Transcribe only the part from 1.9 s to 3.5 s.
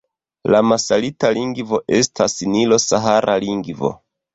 estas nilo-sahara